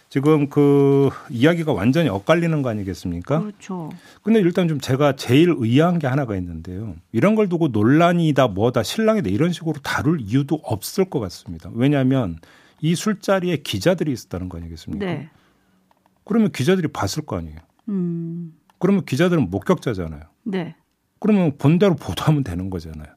지금 0.09 0.49
그 0.49 1.09
이야기가 1.29 1.71
완전히 1.71 2.09
엇갈리는 2.09 2.61
거 2.61 2.69
아니겠습니까? 2.69 3.39
그렇죠. 3.39 3.89
근데 4.23 4.41
일단 4.41 4.67
좀 4.67 4.81
제가 4.81 5.15
제일 5.15 5.53
의아한 5.57 5.99
게 5.99 6.07
하나가 6.07 6.35
있는데요. 6.35 6.95
이런 7.13 7.35
걸 7.35 7.47
두고 7.47 7.69
논란이다 7.69 8.49
뭐다 8.49 8.83
신랑이다 8.83 9.29
이런 9.29 9.53
식으로 9.53 9.75
다룰 9.81 10.19
이유도 10.19 10.59
없을 10.63 11.05
것 11.05 11.21
같습니다. 11.21 11.69
왜냐하면 11.73 12.39
이 12.81 12.93
술자리에 12.93 13.57
기자들이 13.57 14.11
있었다는 14.11 14.49
거 14.49 14.57
아니겠습니까? 14.57 15.05
네. 15.05 15.29
그러면 16.25 16.51
기자들이 16.51 16.89
봤을 16.89 17.23
거 17.23 17.37
아니에요. 17.37 17.59
음. 17.87 18.53
그러면 18.79 19.05
기자들은 19.05 19.49
목격자잖아요. 19.49 20.23
네. 20.43 20.75
그러면 21.21 21.53
본대로 21.57 21.95
보도하면 21.95 22.43
되는 22.43 22.69
거잖아요. 22.69 23.07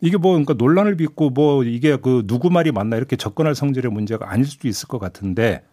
이게 0.00 0.16
뭐 0.16 0.32
그러니까 0.32 0.54
논란을 0.54 0.96
빚고 0.96 1.30
뭐 1.30 1.64
이게 1.64 1.96
그 1.96 2.24
누구 2.26 2.50
말이 2.50 2.70
맞나 2.70 2.96
이렇게 2.96 3.16
접근할 3.16 3.54
성질의 3.54 3.90
문제가 3.90 4.30
아닐 4.30 4.44
수도 4.44 4.68
있을 4.68 4.86
것 4.88 4.98
같은데 4.98 5.64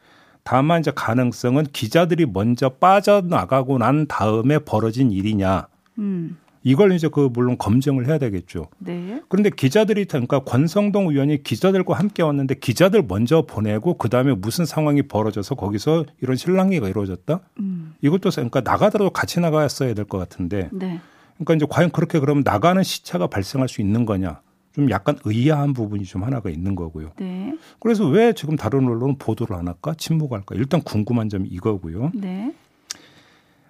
다만 0.43 0.79
이제 0.79 0.91
가능성은 0.95 1.65
기자들이 1.73 2.27
먼저 2.27 2.69
빠져나가고 2.69 3.79
난 3.79 4.07
다음에 4.07 4.59
벌어진 4.59 5.11
일이냐 5.11 5.67
음. 5.99 6.37
이걸 6.63 6.93
이제 6.93 7.07
그 7.07 7.29
물론 7.31 7.59
검증을 7.59 8.07
해야 8.07 8.17
되겠죠. 8.17 8.67
네. 8.79 9.21
그런데 9.29 9.51
기자들이 9.51 10.05
그러니까 10.05 10.39
권성동 10.39 11.09
의원이 11.09 11.43
기자들과 11.43 11.93
함께 11.93 12.23
왔는데 12.23 12.55
기자들 12.55 13.03
먼저 13.07 13.43
보내고 13.43 13.97
그 13.99 14.09
다음에 14.09 14.33
무슨 14.33 14.65
상황이 14.65 15.03
벌어져서 15.03 15.53
거기서 15.53 16.05
이런 16.21 16.35
실랑이가 16.35 16.89
이루어졌다. 16.89 17.39
음. 17.59 17.93
이것도 18.01 18.31
그러니까 18.31 18.61
나가더라도 18.61 19.11
같이 19.11 19.39
나갔어야 19.39 19.93
될 19.93 20.05
것 20.05 20.17
같은데 20.17 20.69
네. 20.71 20.99
그러니까 21.37 21.55
이제 21.55 21.65
과연 21.69 21.91
그렇게 21.91 22.19
그러면 22.19 22.43
나가는 22.45 22.81
시차가 22.81 23.27
발생할 23.27 23.67
수 23.67 23.81
있는 23.81 24.05
거냐? 24.05 24.41
좀 24.73 24.89
약간 24.89 25.17
의아한 25.23 25.73
부분이 25.73 26.03
좀 26.03 26.23
하나가 26.23 26.49
있는 26.49 26.75
거고요. 26.75 27.11
네. 27.17 27.53
그래서 27.79 28.05
왜 28.05 28.33
지금 28.33 28.57
다른 28.57 28.85
언론은 28.87 29.17
보도를 29.17 29.55
안 29.55 29.67
할까? 29.67 29.93
침묵할까? 29.97 30.55
일단 30.55 30.81
궁금한 30.81 31.29
점이 31.29 31.47
이거고요. 31.47 32.11
네. 32.13 32.53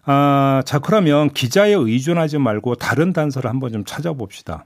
아, 0.03 0.63
자, 0.65 0.79
그러면 0.79 1.29
기자에 1.29 1.73
의존하지 1.73 2.39
말고 2.39 2.75
다른 2.75 3.13
단서를 3.13 3.49
한번 3.49 3.71
좀 3.71 3.85
찾아봅시다. 3.85 4.65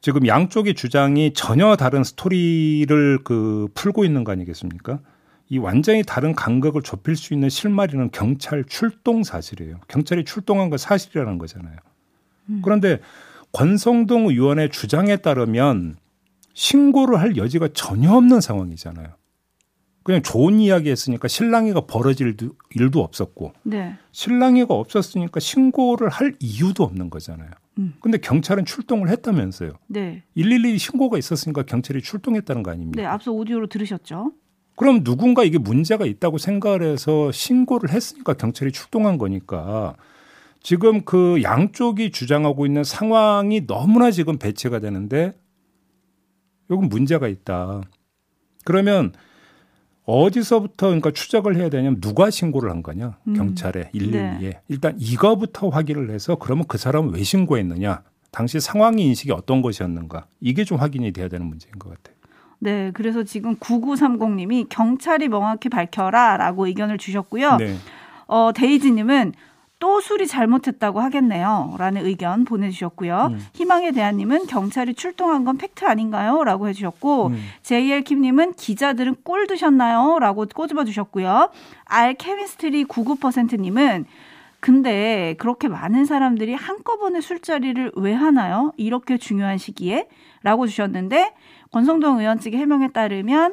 지금 0.00 0.26
양쪽의 0.26 0.74
주장이 0.74 1.32
전혀 1.32 1.76
다른 1.76 2.04
스토리를 2.04 3.24
그 3.24 3.68
풀고 3.74 4.04
있는 4.04 4.24
거 4.24 4.32
아니겠습니까? 4.32 5.00
이 5.48 5.58
완전히 5.58 6.02
다른 6.02 6.34
간극을 6.34 6.82
좁힐 6.82 7.16
수 7.16 7.32
있는 7.32 7.48
실마리는 7.48 8.10
경찰 8.10 8.64
출동 8.64 9.24
사실이에요. 9.24 9.80
경찰이 9.88 10.24
출동한 10.24 10.68
건 10.68 10.78
사실이라는 10.78 11.38
거잖아요. 11.38 11.76
그런데 12.62 13.00
권성동 13.52 14.26
의원의 14.26 14.70
주장에 14.70 15.16
따르면 15.16 15.96
신고를 16.54 17.20
할 17.20 17.36
여지가 17.36 17.68
전혀 17.72 18.12
없는 18.12 18.40
상황이잖아요. 18.40 19.08
그냥 20.04 20.22
좋은 20.22 20.60
이야기 20.60 20.90
했으니까 20.90 21.28
신랑이가 21.28 21.86
벌어질 21.86 22.28
일도, 22.28 22.50
일도 22.74 23.00
없었고 23.00 23.54
네. 23.62 23.96
신랑이가 24.12 24.74
없었으니까 24.74 25.40
신고를 25.40 26.10
할 26.10 26.34
이유도 26.40 26.84
없는 26.84 27.08
거잖아요. 27.08 27.50
음. 27.78 27.94
근데 28.00 28.18
경찰은 28.18 28.66
출동을 28.66 29.08
했다면서요. 29.08 29.72
네. 29.86 30.22
112 30.34 30.78
신고가 30.78 31.16
있었으니까 31.16 31.62
경찰이 31.62 32.02
출동했다는 32.02 32.62
거 32.62 32.70
아닙니까? 32.70 33.00
네. 33.00 33.06
앞서 33.06 33.32
오디오로 33.32 33.68
들으셨죠? 33.68 34.32
그럼 34.76 35.04
누군가 35.04 35.42
이게 35.42 35.56
문제가 35.56 36.04
있다고 36.04 36.36
생각을 36.36 36.82
해서 36.82 37.32
신고를 37.32 37.90
했으니까 37.90 38.34
경찰이 38.34 38.72
출동한 38.72 39.16
거니까 39.16 39.94
지금 40.64 41.02
그 41.04 41.42
양쪽이 41.42 42.10
주장하고 42.10 42.64
있는 42.64 42.84
상황이 42.84 43.66
너무나 43.66 44.10
지금 44.10 44.38
배치가 44.38 44.80
되는데 44.80 45.34
여기 46.70 46.86
문제가 46.86 47.28
있다. 47.28 47.82
그러면 48.64 49.12
어디서부터 50.06 50.86
그러니까 50.86 51.10
추적을 51.10 51.56
해야 51.56 51.68
되냐면 51.68 52.00
누가 52.00 52.30
신고를 52.30 52.70
한 52.70 52.82
거냐 52.82 53.18
음. 53.28 53.34
경찰에 53.34 53.90
112에 53.94 54.10
네. 54.10 54.62
일단 54.68 54.96
이거부터 54.98 55.68
확인을 55.68 56.10
해서 56.10 56.36
그러면 56.36 56.64
그 56.66 56.78
사람은 56.78 57.12
왜 57.12 57.22
신고했느냐 57.22 58.02
당시 58.30 58.58
상황 58.58 58.98
인식이 58.98 59.32
어떤 59.32 59.60
것이었는가 59.60 60.26
이게 60.40 60.64
좀 60.64 60.78
확인이 60.78 61.12
돼야 61.12 61.28
되는 61.28 61.46
문제인 61.46 61.78
것 61.78 61.90
같아요. 61.90 62.16
네. 62.60 62.90
그래서 62.94 63.22
지금 63.22 63.56
9930님이 63.56 64.70
경찰이 64.70 65.28
명확히 65.28 65.68
밝혀라 65.68 66.38
라고 66.38 66.66
의견을 66.66 66.96
주셨고요. 66.96 67.56
네. 67.58 67.76
어, 68.26 68.52
데이지님은 68.54 69.34
또 69.84 70.00
술이 70.00 70.26
잘못했다고 70.26 70.98
하겠네요. 70.98 71.74
라는 71.76 72.06
의견 72.06 72.46
보내주셨고요. 72.46 73.28
음. 73.32 73.46
희망의 73.52 73.92
대한님은 73.92 74.46
경찰이 74.46 74.94
출동한 74.94 75.44
건 75.44 75.58
팩트 75.58 75.84
아닌가요? 75.84 76.42
라고 76.42 76.68
해주셨고, 76.68 77.26
음. 77.26 77.38
JL킴님은 77.60 78.54
기자들은 78.54 79.16
꼴 79.24 79.46
드셨나요? 79.46 80.18
라고 80.20 80.46
꼬집어 80.46 80.86
주셨고요. 80.86 81.50
알케미스트리 81.84 82.86
99%님은 82.86 84.06
근데 84.58 85.34
그렇게 85.36 85.68
많은 85.68 86.06
사람들이 86.06 86.54
한꺼번에 86.54 87.20
술자리를 87.20 87.92
왜 87.96 88.14
하나요? 88.14 88.72
이렇게 88.78 89.18
중요한 89.18 89.58
시기에? 89.58 90.08
라고 90.42 90.66
주셨는데, 90.66 91.34
권성동 91.72 92.20
의원 92.20 92.40
측의 92.40 92.58
해명에 92.58 92.88
따르면 92.88 93.52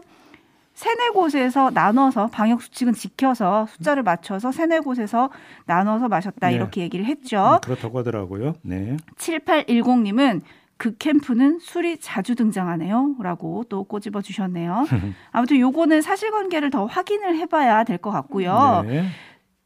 세네 0.74 1.10
곳에서 1.10 1.70
나눠서 1.70 2.28
방역 2.28 2.62
수칙은 2.62 2.94
지켜서 2.94 3.66
숫자를 3.68 4.04
맞춰서 4.04 4.52
세네 4.52 4.80
곳에서 4.80 5.30
나눠서 5.66 6.08
마셨다 6.08 6.48
네. 6.50 6.56
이렇게 6.56 6.82
얘기를 6.82 7.06
했죠. 7.06 7.60
그렇다고 7.64 8.00
하더라고요. 8.00 8.56
네. 8.64 8.98
7810님은 9.18 10.42
그 10.78 10.98
캠프는 10.98 11.60
술이 11.60 12.00
자주 12.00 12.34
등장하네요. 12.36 13.16
라고 13.20 13.64
또 13.70 13.84
꼬집어 13.84 14.22
주셨네요. 14.22 14.86
아무튼 15.32 15.60
요거는 15.60 16.02
사실관계를 16.02 16.72
더 16.72 16.86
확인을 16.86 17.36
해봐야 17.38 17.84
될 17.84 17.98
것 18.00 18.10
같고요. 18.10 18.84
네. 18.88 19.06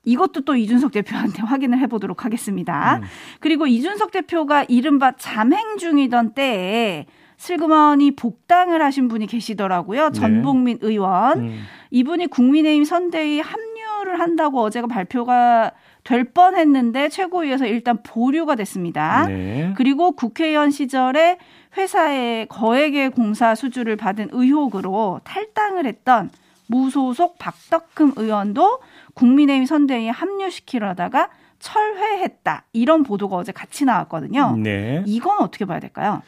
이것도 0.03 0.41
또 0.41 0.55
이준석 0.55 0.91
대표한테 0.91 1.41
확인을 1.47 1.79
해보도록 1.79 2.25
하겠습니다. 2.25 2.97
음. 2.97 3.03
그리고 3.39 3.65
이준석 3.65 4.11
대표가 4.11 4.65
이른바 4.67 5.13
잠행 5.13 5.77
중이던 5.77 6.33
때에 6.33 7.05
슬그머니 7.37 8.15
복당을 8.15 8.81
하신 8.81 9.07
분이 9.07 9.27
계시더라고요. 9.27 10.09
네. 10.09 10.19
전복민 10.19 10.79
의원. 10.81 11.39
음. 11.39 11.59
이분이 11.91 12.27
국민의힘 12.27 12.83
선대위 12.83 13.39
합류를 13.39 13.85
합류를 14.05 14.19
한다고 14.19 14.61
어제가 14.61 14.87
발표가 14.87 15.71
될 16.03 16.23
뻔했는데 16.25 17.09
최고위에서 17.09 17.65
일단 17.65 18.01
보류가 18.03 18.55
됐습니다. 18.55 19.27
네. 19.27 19.73
그리고 19.75 20.11
국회의원 20.11 20.69
시절에 20.69 21.37
회사의 21.75 22.47
거액의 22.47 23.09
공사 23.11 23.55
수주를 23.55 23.95
받은 23.95 24.29
의혹으로 24.31 25.21
탈당을 25.23 25.85
했던 25.85 26.29
무소속 26.67 27.37
박덕흠 27.37 28.13
의원도 28.15 28.79
국민의힘 29.15 29.65
선대위에 29.65 30.09
합류시키려다가 30.09 31.29
철회했다. 31.59 32.65
이런 32.73 33.03
보도가 33.03 33.37
어제 33.37 33.51
같이 33.51 33.85
나왔거든요. 33.85 34.55
네. 34.57 35.03
이건 35.07 35.39
어떻게 35.39 35.65
봐야 35.65 35.79
될까요? 35.79 36.21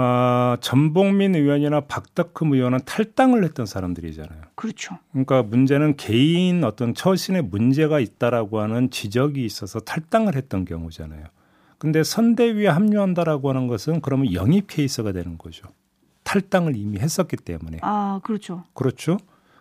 어, 0.00 0.54
전봉민 0.60 1.34
의원이나 1.34 1.80
박덕흠 1.80 2.54
의원은 2.54 2.78
탈당을 2.84 3.42
했던 3.42 3.66
사람들이잖아요. 3.66 4.42
그렇죠. 4.54 4.96
그러니까 5.10 5.42
문제는 5.42 5.96
개인 5.96 6.62
어떤 6.62 6.94
처신에 6.94 7.40
문제가 7.40 7.98
있다라고 7.98 8.60
하는 8.60 8.90
지적이 8.90 9.44
있어서 9.44 9.80
탈당을 9.80 10.36
했던 10.36 10.64
경우잖아요. 10.64 11.24
근데 11.78 12.04
선대위에 12.04 12.68
합류한다라고 12.68 13.48
하는 13.48 13.66
것은 13.66 14.00
그러면 14.00 14.32
영입 14.32 14.68
케이스가 14.68 15.10
되는 15.10 15.36
거죠. 15.36 15.66
탈당을 16.22 16.76
이미 16.76 17.00
했었기 17.00 17.36
때문에. 17.36 17.78
아, 17.80 18.20
그렇죠. 18.22 18.62
그렇죠. 18.74 19.16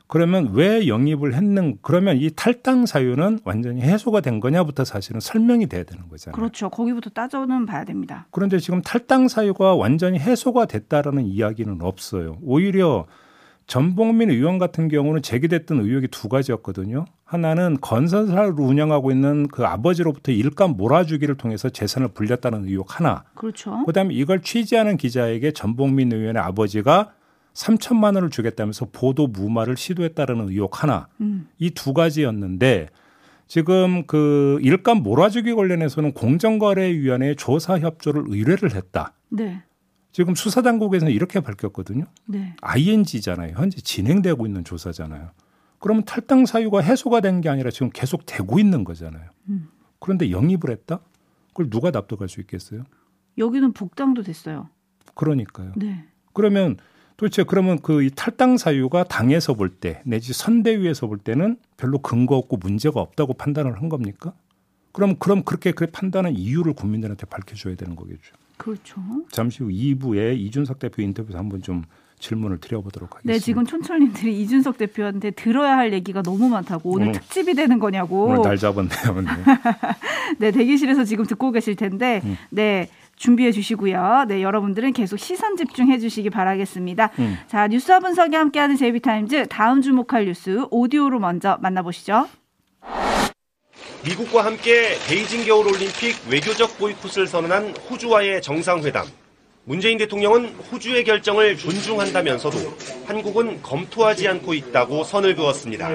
그러면 0.08 0.52
왜 0.54 0.88
영입을 0.88 1.34
했는 1.34 1.78
그러면 1.82 2.18
이 2.18 2.30
탈당 2.34 2.86
사유는 2.86 3.40
완전히 3.44 3.82
해소가 3.82 4.22
된 4.22 4.40
거냐부터 4.40 4.86
사실은 4.86 5.20
설명이 5.20 5.68
돼야 5.68 5.84
되는 5.84 6.08
거잖아요. 6.08 6.36
그렇죠. 6.36 6.70
거기부터 6.70 7.10
따져는 7.10 7.66
봐야 7.66 7.84
됩니다. 7.84 8.28
그런데 8.32 8.58
지금 8.60 8.82
탈당 8.82 9.28
사유가 9.28 9.76
완전히 9.76 10.18
해소가 10.18 10.66
됐다라는 10.66 11.26
이야기는 11.26 11.82
없어요. 11.82 12.38
오히려 12.42 13.06
전봉민 13.68 14.30
의원 14.30 14.60
같은 14.60 14.88
경우는 14.88 15.22
제기됐던 15.22 15.82
의혹이 15.82 16.08
두 16.08 16.30
가지였거든요. 16.30 17.04
하나는 17.26 17.78
건설사를 17.82 18.54
운영하고 18.58 19.12
있는 19.12 19.50
그 19.50 19.66
아버지로부터 19.66 20.32
일감 20.32 20.78
몰아주기를 20.78 21.36
통해서 21.36 21.68
재산을 21.68 22.08
불렸다는 22.08 22.64
의혹 22.70 22.98
하나. 22.98 23.26
그렇죠. 23.36 23.84
그다음에 23.86 24.14
이걸 24.14 24.42
취재하는 24.42 24.96
기자에게 24.96 25.52
전봉민 25.52 26.14
의원의 26.14 26.42
아버지가 26.42 27.12
3천만 27.58 28.14
원을 28.16 28.30
주겠다면서 28.30 28.90
보도 28.92 29.26
무마를 29.28 29.76
시도했다라는 29.78 30.50
의혹 30.50 30.84
하나. 30.84 31.08
음. 31.22 31.48
이두 31.58 31.94
가지였는데 31.94 32.90
지금 33.48 34.06
그 34.06 34.60
일감 34.62 34.98
몰아주기 35.02 35.54
관련해서는 35.56 36.14
공정거래위원회에 36.14 37.34
조사 37.36 37.80
협조를 37.80 38.26
의뢰를 38.28 38.76
했다. 38.76 39.14
네. 39.30 39.64
지금 40.12 40.36
수사 40.36 40.62
당국에서는 40.62 41.12
이렇게 41.12 41.40
밝혔거든요. 41.40 42.06
네. 42.28 42.56
ING잖아요. 42.62 43.56
현재 43.58 43.82
진행되고 43.82 44.46
있는 44.46 44.64
조사잖아요. 44.64 45.32
그러면 45.80 46.04
탈당 46.06 46.46
사유가 46.46 46.82
해소가 46.82 47.22
된 47.22 47.42
게 47.42 47.50
아니라 47.50 47.72
지금 47.72 47.90
계속 47.92 48.26
되고 48.28 48.60
있는 48.60 48.84
거잖아요. 48.84 49.30
음. 49.50 49.70
그런데 50.00 50.30
영입을 50.30 50.70
했다? 50.70 51.00
그걸 51.50 51.70
누가 51.72 51.90
납득할 51.90 52.30
수 52.30 52.40
있겠어요? 52.42 52.84
여기는 53.40 53.74
복당도 53.74 54.22
됐어요. 54.22 54.70
그러니까요. 55.16 55.74
네. 55.76 56.06
그러면 56.34 56.78
도대체 57.18 57.44
그러면 57.44 57.80
그이 57.82 58.12
탈당 58.16 58.58
사유가 58.58 59.04
당에서 59.04 59.54
볼 59.56 59.70
때 59.80 60.02
내지 60.06 60.34
선대위에서 60.34 61.08
볼 61.08 61.18
때는 61.18 61.58
별로 61.76 61.98
근거 62.00 62.36
없고 62.38 62.58
문제가 62.58 63.02
없다고 63.02 63.34
판단을 63.34 63.82
한 63.82 63.90
겁니까? 63.90 64.34
그럼 64.92 65.16
그럼 65.20 65.44
그렇게 65.44 65.72
그 65.72 65.88
판단한 65.88 66.34
이유를 66.36 66.74
국민들한테 66.74 67.26
밝혀줘야 67.26 67.76
되는 67.76 67.96
거겠죠. 67.96 68.36
그렇죠. 68.58 69.02
잠시 69.32 69.64
후 69.64 69.70
2부에 69.70 70.38
이준석 70.40 70.80
대표 70.80 71.02
인터뷰에서 71.02 71.38
한번 71.38 71.62
좀 71.62 71.84
질문을 72.20 72.60
드려보도록 72.60 73.12
하겠습니다. 73.16 73.34
네, 73.34 73.40
지금 73.40 73.66
촌철님들이 73.66 74.40
이준석 74.42 74.78
대표한테 74.80 75.30
들어야 75.32 75.78
할 75.78 75.94
얘기가 75.94 76.24
너무 76.24 76.50
많다고 76.50 76.90
오늘 76.92 77.10
오늘- 77.10 77.20
특집이 77.20 77.54
되는 77.54 77.78
거냐고. 77.78 78.26
오늘 78.26 78.42
날 78.42 78.58
잡았네요. 78.58 79.22
네. 79.22 79.28
네, 80.40 80.52
대기실에서 80.52 81.04
지금 81.04 81.26
듣고 81.28 81.52
계실 81.52 81.76
텐데, 81.76 82.22
음. 82.26 82.36
네. 82.50 82.90
준비해 83.18 83.52
주시고요. 83.52 84.26
네, 84.28 84.42
여러분들은 84.42 84.94
계속 84.94 85.18
시선 85.18 85.58
집중해 85.58 85.98
주시기 85.98 86.30
바라겠습니다. 86.30 87.12
음. 87.20 87.38
자, 87.48 87.68
뉴스와 87.68 88.00
분석이 88.00 88.36
함께하는 88.36 88.78
제이비타임즈 88.78 89.48
다음 89.50 89.82
주목할 89.82 90.26
뉴스 90.26 90.66
오디오로 90.70 91.20
먼저 91.20 91.58
만나보시죠. 91.62 92.28
미국과 94.06 94.46
함께 94.46 94.92
베이징 95.10 95.44
겨울 95.46 95.68
올림픽 95.68 96.16
외교적 96.30 96.78
보이콧을 96.78 97.28
선언한 97.28 97.76
호주와의 97.90 98.42
정상회담. 98.42 99.06
문재인 99.66 99.98
대통령은 99.98 100.46
호주의 100.72 101.04
결정을 101.04 101.58
존중한다면서도 101.58 102.58
한국은 103.06 103.62
검토하지 103.62 104.26
않고 104.30 104.54
있다고 104.54 105.04
선을 105.04 105.36
그었습니다. 105.36 105.90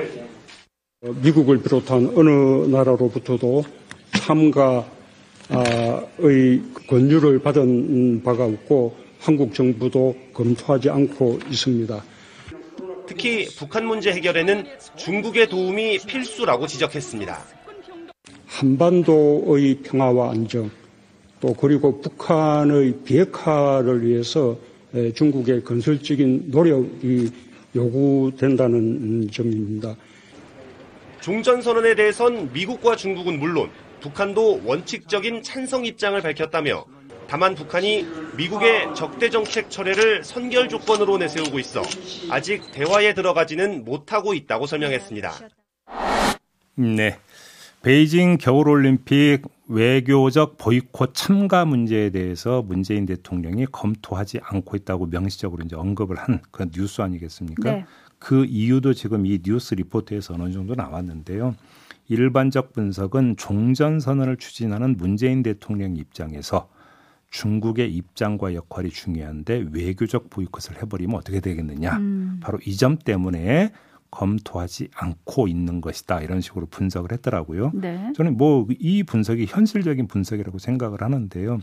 미국을 1.00 1.62
비롯한 1.62 2.12
어느 2.14 2.30
나라로부터도 2.66 3.64
참가 4.12 4.84
의 6.18 6.62
권유를 6.88 7.40
받은 7.40 8.22
바가 8.22 8.46
없고 8.46 8.96
한국 9.18 9.54
정부도 9.54 10.16
검토하지 10.32 10.90
않고 10.90 11.38
있습니다. 11.50 12.02
특히 13.06 13.46
북한 13.58 13.86
문제 13.86 14.12
해결에는 14.12 14.64
중국의 14.96 15.48
도움이 15.48 15.98
필수라고 16.06 16.66
지적했습니다. 16.66 17.38
한반도의 18.46 19.78
평화와 19.82 20.30
안정 20.30 20.70
또 21.40 21.52
그리고 21.54 22.00
북한의 22.00 22.94
비핵화를 23.04 24.06
위해서 24.06 24.56
에, 24.94 25.12
중국의 25.12 25.64
건설적인 25.64 26.44
노력이 26.48 27.30
요구된다는 27.74 29.28
점입니다. 29.30 29.96
종전선언에 31.20 31.94
대해선 31.94 32.52
미국과 32.52 32.96
중국은 32.96 33.38
물론 33.38 33.70
북한도 34.02 34.62
원칙적인 34.64 35.42
찬성 35.42 35.86
입장을 35.86 36.20
밝혔다며 36.20 36.84
다만 37.28 37.54
북한이 37.54 38.04
미국의 38.36 38.94
적대 38.94 39.30
정책 39.30 39.70
철회를 39.70 40.22
선결 40.22 40.68
조건으로 40.68 41.16
내세우고 41.16 41.58
있어 41.60 41.82
아직 42.28 42.70
대화에 42.72 43.14
들어가지는 43.14 43.84
못하고 43.84 44.34
있다고 44.34 44.66
설명했습니다. 44.66 45.32
네. 46.74 47.18
베이징 47.82 48.38
겨울올림픽 48.38 49.42
외교적 49.68 50.58
보이콧 50.58 51.14
참가 51.14 51.64
문제에 51.64 52.10
대해서 52.10 52.62
문재인 52.62 53.06
대통령이 53.06 53.66
검토하지 53.72 54.40
않고 54.42 54.76
있다고 54.76 55.06
명시적으로 55.06 55.64
이제 55.64 55.74
언급을 55.74 56.16
한그 56.16 56.70
뉴스 56.70 57.00
아니겠습니까? 57.00 57.72
네. 57.72 57.84
그 58.18 58.44
이유도 58.44 58.94
지금 58.94 59.26
이 59.26 59.40
뉴스 59.42 59.74
리포트에서 59.74 60.34
어느 60.34 60.52
정도 60.52 60.74
나왔는데요. 60.74 61.56
일반적 62.08 62.72
분석은 62.72 63.36
종전 63.36 64.00
선언을 64.00 64.36
추진하는 64.36 64.96
문재인 64.96 65.42
대통령 65.42 65.96
입장에서 65.96 66.68
중국의 67.30 67.94
입장과 67.94 68.54
역할이 68.54 68.90
중요한데 68.90 69.66
외교적 69.72 70.28
보이콧을 70.28 70.82
해버리면 70.82 71.16
어떻게 71.16 71.40
되겠느냐. 71.40 71.96
음. 71.96 72.38
바로 72.42 72.58
이 72.66 72.76
점 72.76 72.98
때문에 72.98 73.72
검토하지 74.10 74.88
않고 74.94 75.48
있는 75.48 75.80
것이다 75.80 76.20
이런 76.20 76.42
식으로 76.42 76.66
분석을 76.66 77.12
했더라고요. 77.12 77.70
네. 77.74 78.12
저는 78.14 78.36
뭐 78.36 78.66
이 78.78 79.02
분석이 79.04 79.46
현실적인 79.46 80.06
분석이라고 80.06 80.58
생각을 80.58 81.00
하는데요. 81.02 81.60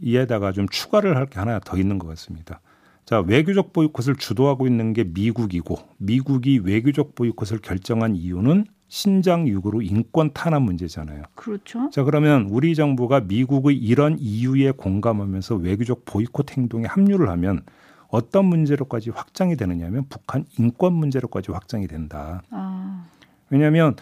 이에다가 0.00 0.52
좀 0.52 0.66
추가를 0.68 1.16
할 1.16 1.26
게 1.26 1.38
하나 1.38 1.58
더 1.58 1.76
있는 1.76 1.98
것 1.98 2.06
같습니다. 2.08 2.60
자, 3.04 3.20
외교적 3.20 3.72
보이콧을 3.74 4.16
주도하고 4.16 4.66
있는 4.66 4.92
게 4.94 5.04
미국이고 5.04 5.76
미국이 5.98 6.58
외교적 6.58 7.14
보이콧을 7.14 7.58
결정한 7.58 8.16
이유는 8.16 8.64
신장 8.88 9.46
유구로 9.46 9.82
인권 9.82 10.32
탄압 10.32 10.62
문제잖아요. 10.62 11.22
그렇죠. 11.34 11.90
자, 11.90 12.02
그러면 12.04 12.48
우리 12.50 12.74
정부가 12.74 13.20
미국의 13.20 13.76
이런 13.76 14.16
이유에 14.18 14.72
공감하면서 14.72 15.56
외교적 15.56 16.04
보이콧 16.04 16.56
행동에 16.56 16.86
합류를 16.86 17.28
하면 17.28 17.62
어떤 18.08 18.46
문제로까지 18.46 19.10
확장이 19.10 19.56
되느냐면 19.56 20.06
북한 20.08 20.46
인권 20.58 20.94
문제로까지 20.94 21.52
확장이 21.52 21.86
된다. 21.86 22.42
아, 22.50 23.04
왜냐하면 23.50 23.94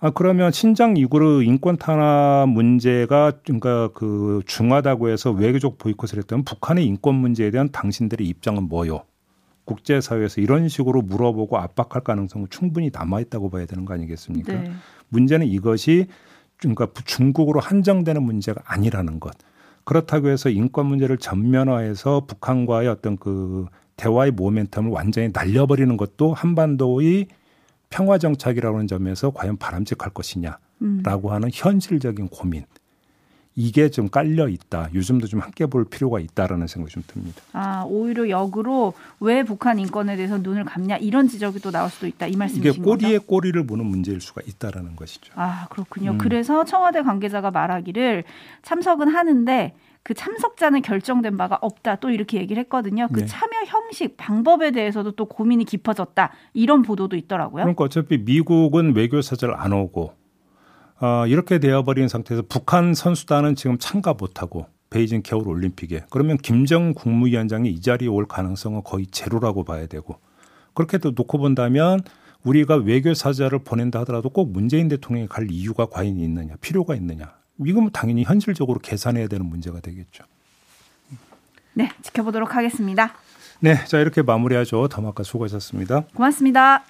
아 0.00 0.10
그러면 0.10 0.52
신장 0.52 0.98
이구르 0.98 1.42
인권 1.42 1.78
탄압 1.78 2.50
문제가 2.50 3.32
그러니까 3.42 3.88
그 3.94 4.42
중하다고 4.44 5.08
해서 5.08 5.30
외교적 5.30 5.78
보이콧을 5.78 6.18
했다면 6.18 6.44
북한의 6.44 6.84
인권 6.84 7.14
문제에 7.14 7.50
대한 7.50 7.70
당신들의 7.72 8.26
입장은 8.26 8.64
뭐요? 8.64 9.04
국제사회에서 9.64 10.40
이런 10.40 10.68
식으로 10.68 11.02
물어보고 11.02 11.58
압박할 11.58 12.02
가능성은 12.02 12.48
충분히 12.50 12.90
남아 12.92 13.20
있다고 13.20 13.50
봐야 13.50 13.66
되는 13.66 13.84
거 13.84 13.94
아니겠습니까? 13.94 14.52
네. 14.52 14.72
문제는 15.08 15.46
이것이 15.46 16.06
그러니까 16.58 16.88
중국으로 17.04 17.60
한정되는 17.60 18.22
문제가 18.22 18.62
아니라는 18.64 19.20
것. 19.20 19.36
그렇다고 19.84 20.28
해서 20.28 20.48
인권 20.48 20.86
문제를 20.86 21.18
전면화해서 21.18 22.26
북한과의 22.26 22.88
어떤 22.88 23.16
그 23.16 23.66
대화의 23.96 24.32
모멘텀을 24.32 24.90
완전히 24.90 25.30
날려버리는 25.32 25.96
것도 25.96 26.32
한반도의 26.34 27.28
평화 27.90 28.18
정착이라는 28.18 28.86
점에서 28.86 29.30
과연 29.30 29.56
바람직할 29.58 30.10
것이냐라고 30.10 30.58
음. 30.82 31.32
하는 31.32 31.50
현실적인 31.52 32.28
고민. 32.28 32.64
이게 33.56 33.88
좀 33.88 34.08
깔려 34.08 34.48
있다. 34.48 34.88
요즘도 34.94 35.28
좀 35.28 35.40
함께 35.40 35.66
볼 35.66 35.84
필요가 35.84 36.18
있다라는 36.18 36.66
생각이 36.66 36.92
좀 36.92 37.02
듭니다. 37.06 37.40
아 37.52 37.84
오히려 37.86 38.28
역으로 38.28 38.94
왜 39.20 39.44
북한 39.44 39.78
인권에 39.78 40.16
대해서 40.16 40.38
눈을 40.38 40.64
감냐 40.64 40.96
이런 40.96 41.28
지적이 41.28 41.60
또 41.60 41.70
나올 41.70 41.88
수도 41.88 42.06
있다 42.06 42.26
이 42.26 42.30
이게 42.30 42.38
말씀이신 42.38 42.82
꼬리에 42.82 43.18
거죠? 43.18 43.26
꼬리를 43.26 43.62
무는 43.62 43.86
문제일 43.86 44.20
수가 44.20 44.42
있다라는 44.46 44.96
것이죠. 44.96 45.32
아 45.36 45.66
그렇군요. 45.70 46.12
음. 46.12 46.18
그래서 46.18 46.64
청와대 46.64 47.02
관계자가 47.02 47.50
말하기를 47.52 48.24
참석은 48.62 49.08
하는데 49.08 49.74
그 50.02 50.12
참석자는 50.14 50.82
결정된 50.82 51.36
바가 51.36 51.58
없다 51.62 51.96
또 51.96 52.10
이렇게 52.10 52.38
얘기를 52.38 52.60
했거든요. 52.64 53.08
그 53.12 53.20
네. 53.20 53.26
참여 53.26 53.64
형식 53.66 54.16
방법에 54.16 54.70
대해서도 54.72 55.12
또 55.12 55.24
고민이 55.26 55.64
깊어졌다 55.64 56.30
이런 56.52 56.82
보도도 56.82 57.16
있더라고요. 57.16 57.62
그러니까 57.62 57.84
어차피 57.84 58.18
미국은 58.18 58.94
외교사절 58.94 59.54
안 59.54 59.72
오고 59.72 60.23
어, 61.00 61.26
이렇게 61.26 61.58
되어버린 61.58 62.08
상태에서 62.08 62.44
북한 62.48 62.94
선수단은 62.94 63.56
지금 63.56 63.78
참가 63.78 64.14
못하고 64.14 64.66
베이징 64.90 65.22
겨울 65.24 65.48
올림픽에 65.48 66.04
그러면 66.10 66.36
김정 66.38 66.94
국무위원장이 66.94 67.68
이 67.70 67.80
자리에 67.80 68.08
올 68.08 68.26
가능성은 68.26 68.82
거의 68.84 69.06
제로라고 69.08 69.64
봐야 69.64 69.86
되고 69.86 70.18
그렇게 70.72 70.98
또 70.98 71.12
놓고 71.14 71.38
본다면 71.38 72.00
우리가 72.44 72.76
외교사절을 72.76 73.60
보낸다 73.60 74.00
하더라도 74.00 74.30
꼭 74.30 74.52
문재인 74.52 74.88
대통령이 74.88 75.28
갈 75.28 75.50
이유가 75.50 75.86
과연 75.86 76.18
있느냐 76.18 76.54
필요가 76.60 76.94
있느냐 76.94 77.34
이건 77.64 77.90
당연히 77.90 78.22
현실적으로 78.24 78.78
계산해야 78.78 79.28
되는 79.28 79.46
문제가 79.46 79.80
되겠죠. 79.80 80.24
네 81.72 81.90
지켜보도록 82.02 82.54
하겠습니다. 82.54 83.14
네, 83.60 83.84
자 83.86 83.98
이렇게 83.98 84.22
마무리하죠. 84.22 84.88
더마카 84.88 85.22
수고하셨습니다. 85.22 86.02
고맙습니다. 86.14 86.84